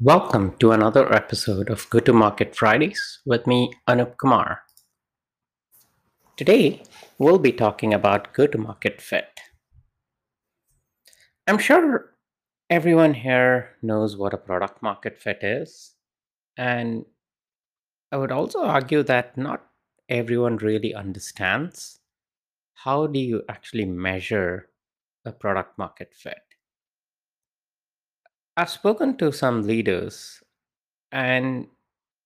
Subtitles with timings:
[0.00, 4.60] Welcome to another episode of Go to Market Fridays with me, Anup Kumar.
[6.36, 6.84] Today,
[7.18, 9.40] we'll be talking about go to market fit.
[11.48, 12.14] I'm sure
[12.70, 15.94] everyone here knows what a product market fit is,
[16.56, 17.04] and
[18.12, 19.66] I would also argue that not
[20.08, 21.98] everyone really understands
[22.84, 24.68] how do you actually measure
[25.24, 26.47] a product market fit.
[28.58, 30.42] I've spoken to some leaders,
[31.12, 31.68] and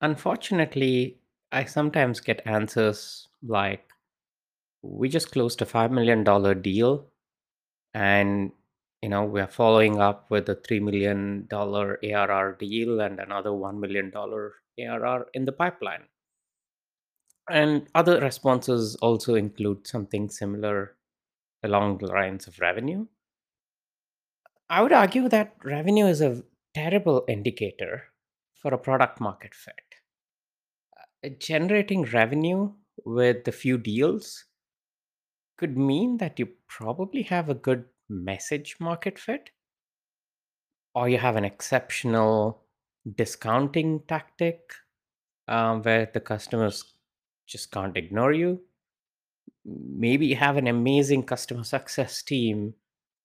[0.00, 1.18] unfortunately,
[1.52, 3.90] I sometimes get answers like,
[4.80, 6.24] we just closed a $5 million
[6.62, 7.06] deal
[7.94, 8.52] and
[9.02, 14.12] you know we're following up with a $3 million ARR deal and another $1 million
[14.14, 16.04] ARR in the pipeline.
[17.50, 20.96] And other responses also include something similar
[21.62, 23.06] along the lines of revenue.
[24.70, 26.42] I would argue that revenue is a
[26.74, 28.04] terrible indicator
[28.54, 29.74] for a product market fit.
[31.24, 32.72] Uh, Generating revenue
[33.04, 34.44] with a few deals
[35.58, 39.50] could mean that you probably have a good message market fit
[40.94, 42.62] or you have an exceptional
[43.16, 44.60] discounting tactic
[45.48, 46.94] um, where the customers
[47.46, 48.60] just can't ignore you.
[49.64, 52.74] Maybe you have an amazing customer success team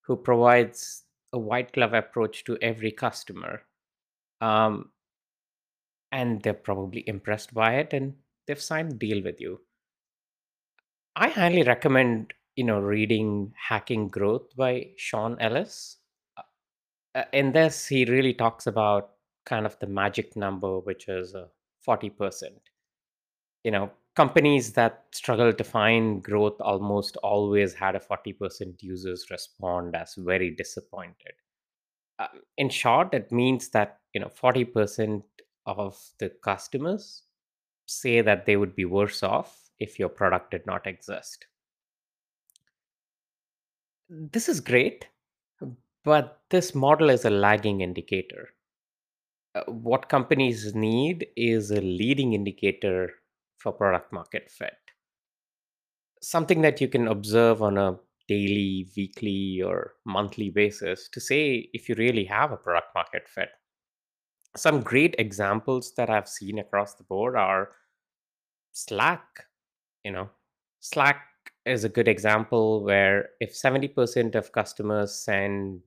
[0.01, 3.63] who provides a white glove approach to every customer.
[4.41, 4.91] Um,
[6.11, 8.16] and they're probably impressed by it and
[8.47, 9.61] they've signed a deal with you.
[11.16, 15.97] I highly recommend, you know, reading Hacking Growth by Sean Ellis.
[16.38, 16.41] Uh,
[17.16, 19.11] uh, in this, he really talks about
[19.45, 21.47] kind of the magic number, which is uh,
[21.88, 22.44] 40%.
[23.63, 29.95] You know, companies that struggle to find growth almost always had a 40% users respond
[29.95, 31.34] as very disappointed.
[32.17, 35.23] Uh, in short, it means that, you know, 40%
[35.66, 37.23] of the customers
[37.85, 41.45] say that they would be worse off if your product did not exist.
[44.09, 45.07] This is great,
[46.03, 48.50] but this model is a lagging indicator.
[49.55, 53.13] Uh, what companies need is a leading indicator
[53.59, 54.74] for product market fit.
[56.22, 57.97] Something that you can observe on a
[58.28, 63.50] daily, weekly, or monthly basis to say if you really have a product market fit.
[64.56, 67.70] Some great examples that I've seen across the board are
[68.72, 69.46] Slack.
[70.03, 70.30] You know,
[70.80, 71.22] Slack
[71.66, 75.81] is a good example where if 70% of customers send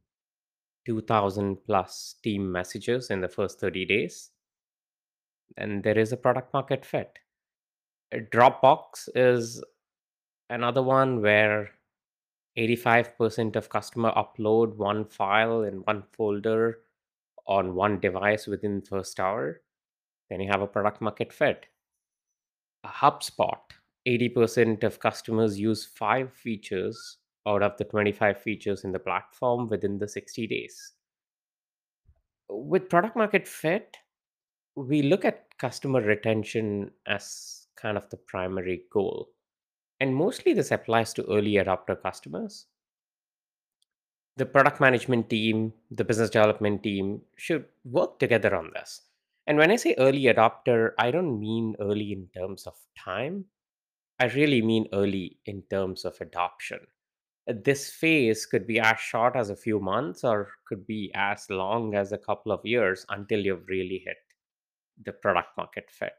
[0.86, 4.30] 2000 plus team messages in the first 30 days,
[5.56, 7.18] then there is a product market fit.
[8.12, 9.62] Dropbox is
[10.50, 11.70] another one where
[12.58, 16.80] 85% of customer upload one file in one folder
[17.46, 19.62] on one device within the first hour,
[20.28, 21.66] then you have a product market fit.
[22.84, 23.58] A HubSpot,
[24.06, 29.98] 80% of customers use five features out of the 25 features in the platform within
[29.98, 30.92] the 60 days.
[32.50, 33.96] With product market fit,
[34.76, 39.28] we look at customer retention as kind of the primary goal.
[40.00, 42.66] And mostly this applies to early adopter customers.
[44.36, 49.02] The product management team, the business development team should work together on this.
[49.46, 53.46] And when I say early adopter, I don't mean early in terms of time.
[54.18, 56.78] I really mean early in terms of adoption.
[57.46, 61.96] This phase could be as short as a few months or could be as long
[61.96, 64.18] as a couple of years until you've really hit
[65.04, 66.12] the product market fit.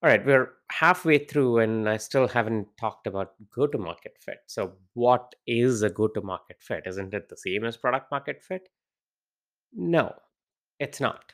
[0.00, 4.38] All right, we're halfway through and I still haven't talked about go to market fit.
[4.46, 6.84] So, what is a go to market fit?
[6.86, 8.68] Isn't it the same as product market fit?
[9.74, 10.14] No,
[10.78, 11.32] it's not.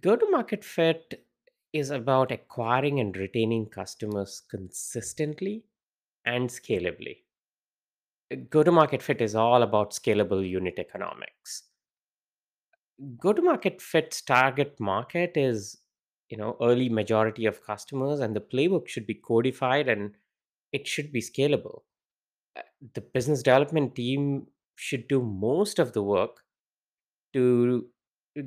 [0.00, 1.24] Go to market fit
[1.72, 5.64] is about acquiring and retaining customers consistently
[6.24, 7.18] and scalably.
[8.50, 11.64] Go to market fit is all about scalable unit economics.
[13.18, 15.76] Go to market fit's target market is
[16.30, 20.16] you know early majority of customers and the playbook should be codified and
[20.72, 21.82] it should be scalable.
[22.56, 22.62] Uh,
[22.94, 26.42] the business development team should do most of the work
[27.32, 27.88] to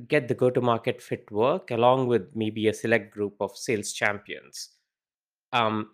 [0.08, 3.94] get the go to market fit work along with maybe a select group of sales
[3.94, 4.70] champions.
[5.54, 5.92] Um,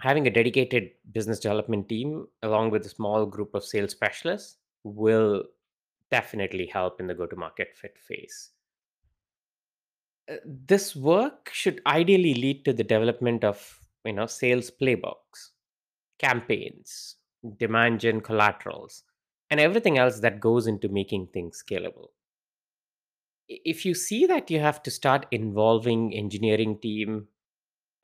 [0.00, 5.44] having a dedicated business development team along with a small group of sales specialists will
[6.10, 8.50] definitely help in the go to market fit phase
[10.30, 15.50] uh, this work should ideally lead to the development of you know sales playbooks
[16.18, 17.16] campaigns
[17.58, 19.02] demand gen collaterals
[19.50, 22.08] and everything else that goes into making things scalable
[23.48, 27.26] If you see that you have to start involving engineering team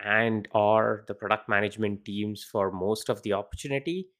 [0.00, 4.10] and or the product management teams for most of the opportunity,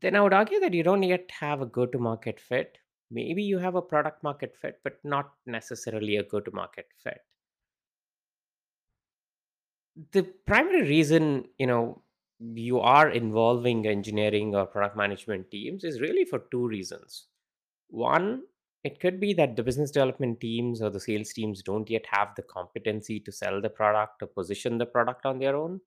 [0.00, 2.78] then I would argue that you don't yet have a go-to-market fit.
[3.10, 7.20] Maybe you have a product market fit, but not necessarily a go-to-market fit.
[10.12, 12.02] The primary reason, you know,
[12.38, 17.26] you are involving engineering or product management teams is really for two reasons.
[17.88, 18.42] One,
[18.84, 22.28] it could be that the business development teams or the sales teams don't yet have
[22.36, 25.80] the competency to sell the product or position the product on their own.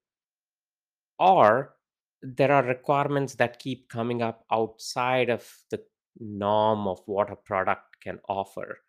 [1.17, 1.75] Or
[2.21, 5.81] there are requirements that keep coming up outside of the
[6.19, 8.79] norm of what a product can offer.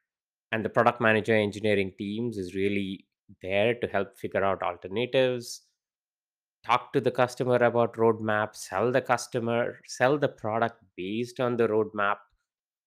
[0.52, 3.06] And the product manager engineering teams is really
[3.42, 5.62] there to help figure out alternatives,
[6.64, 11.68] talk to the customer about roadmap, sell the customer, sell the product based on the
[11.68, 12.16] roadmap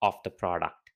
[0.01, 0.92] of the product.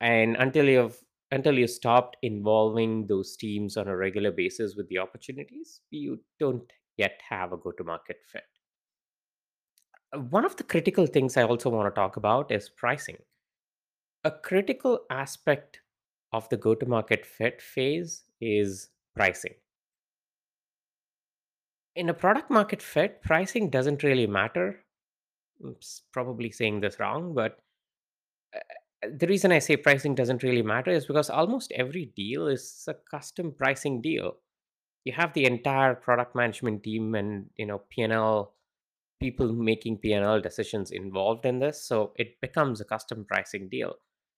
[0.00, 0.98] And until you've
[1.30, 6.72] until you stopped involving those teams on a regular basis with the opportunities, you don't
[6.96, 8.44] yet have a go-to-market fit.
[10.14, 13.16] Uh, One of the critical things I also want to talk about is pricing.
[14.24, 15.80] A critical aspect
[16.32, 19.54] of the go-to-market fit phase is pricing.
[21.96, 24.84] In a product market fit, pricing doesn't really matter.
[26.12, 27.58] Probably saying this wrong, but
[28.54, 32.84] uh, the reason I say pricing doesn't really matter is because almost every deal is
[32.86, 34.36] a custom pricing deal.
[35.04, 38.54] You have the entire product management team and you know P&L
[39.20, 43.94] people making P&L decisions involved in this, so it becomes a custom pricing deal.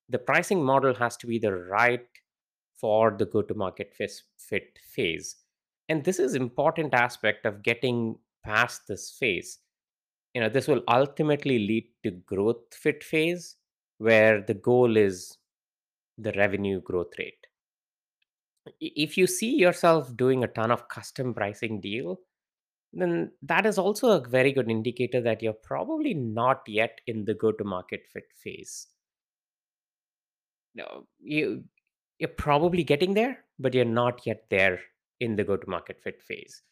[0.09, 2.07] The pricing model has to be the right
[2.81, 5.37] for the go-to-market fit phase,
[5.89, 9.59] and this is important aspect of getting past this phase.
[10.35, 13.57] You know, this will ultimately lead to growth fit phase,
[13.99, 15.37] where the goal is
[16.17, 17.47] the revenue growth rate.
[18.81, 22.21] If you see yourself doing a ton of custom pricing deal,
[22.93, 27.35] then that is also a very good indicator that you're probably not yet in the
[27.35, 28.89] go to market fit phase.
[30.75, 31.65] No, you
[32.19, 34.81] you're probably getting there, but you're not yet there
[35.21, 36.63] in the go to market fit phase.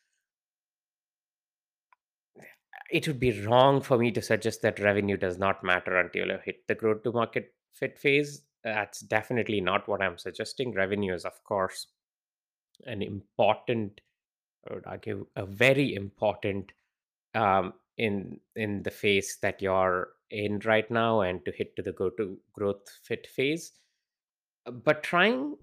[2.90, 6.38] It would be wrong for me to suggest that revenue does not matter until you
[6.44, 8.42] hit the go to market fit phase.
[8.64, 10.72] That's definitely not what I'm suggesting.
[10.74, 11.86] Revenue is, of course,
[12.86, 14.00] an important,
[14.68, 16.72] I would argue, a very important
[17.34, 21.92] um, in in the phase that you're in right now and to hit to the
[21.92, 23.72] go to growth fit phase.
[24.66, 25.56] Uh, but trying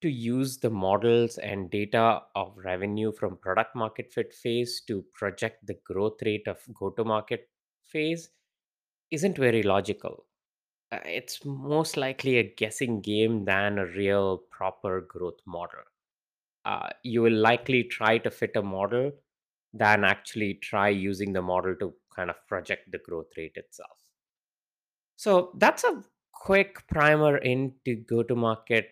[0.00, 5.64] to use the models and data of revenue from product market fit phase to project
[5.66, 7.48] the growth rate of go to market
[7.84, 8.30] phase
[9.10, 10.26] isn't very logical.
[10.90, 15.91] Uh, it's most likely a guessing game than a real proper growth model
[16.64, 19.12] uh, you will likely try to fit a model
[19.74, 23.98] than actually try using the model to kind of project the growth rate itself.
[25.16, 28.88] So that's a quick primer into go to market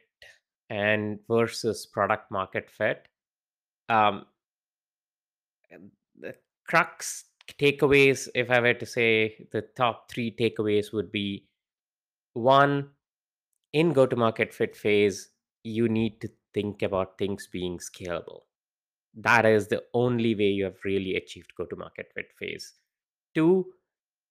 [0.69, 3.07] and versus product market fit.
[3.89, 4.27] Um,
[6.19, 6.35] the
[6.67, 7.25] crux
[7.61, 11.47] takeaways, if I were to say the top three takeaways, would be
[12.35, 12.91] one,
[13.73, 15.31] in go to market fit phase,
[15.65, 18.41] you need to think about things being scalable.
[19.15, 22.75] That is the only way you have really achieved go to market fit phase.
[23.35, 23.67] Two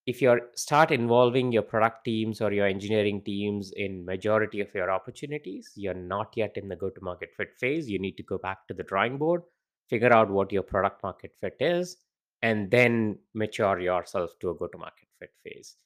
[0.06, 4.90] if you start involving your product teams or your engineering teams in majority of your
[4.90, 7.88] opportunities you're not yet in the go to market fit phase.
[7.88, 9.42] You need to go back to the drawing board
[9.88, 11.96] figure out what your product market fit is
[12.42, 15.76] and then mature yourself to a go to market fit phase.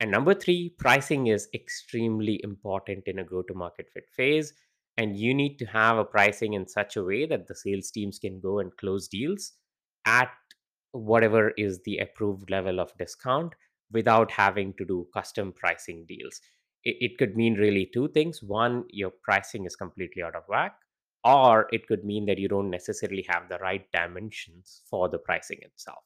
[0.00, 4.52] And number 3 pricing is extremely important in a go to market fit phase
[4.96, 8.18] and you need to have a pricing in such a way that the sales teams
[8.18, 9.52] can go and close deals
[10.06, 10.30] at
[10.92, 13.54] whatever is the approved level of discount
[13.90, 16.40] without having to do custom pricing deals.
[16.84, 18.42] It, it could mean really two things.
[18.42, 20.74] One, your pricing is completely out of whack,
[21.24, 25.58] or it could mean that you don't necessarily have the right dimensions for the pricing
[25.62, 26.02] itself.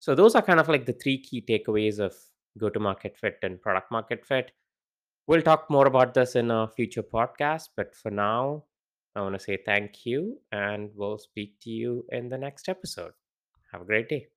[0.00, 2.14] So, those are kind of like the three key takeaways of
[2.56, 4.52] go to market fit and product market fit.
[5.28, 8.64] We'll talk more about this in a future podcast, but for now,
[9.14, 13.12] I want to say thank you and we'll speak to you in the next episode.
[13.70, 14.28] Have a great day.